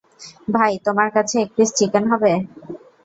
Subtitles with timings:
[0.47, 2.31] ভাই, তোমার কাছে এক পিস চিকেন হবে।